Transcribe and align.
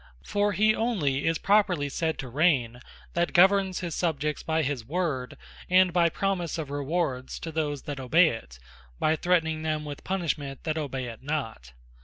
For 0.23 0.53
he 0.53 0.73
onely 0.73 1.27
is 1.27 1.37
properly 1.37 1.87
said 1.87 2.17
to 2.17 2.27
Raigne, 2.27 2.77
that 3.13 3.33
governs 3.33 3.81
his 3.81 3.93
Subjects, 3.93 4.41
by 4.41 4.63
his 4.63 4.83
Word, 4.83 5.37
and 5.69 5.93
by 5.93 6.09
promise 6.09 6.57
of 6.57 6.71
Rewards 6.71 7.37
to 7.37 7.51
those 7.51 7.83
that 7.83 7.99
obey 7.99 8.29
it, 8.29 8.55
and 8.57 8.99
by 8.99 9.15
threatning 9.15 9.61
them 9.61 9.85
with 9.85 10.03
Punishment 10.03 10.63
that 10.63 10.75
obey 10.79 11.05
it 11.05 11.21
not. 11.21 11.73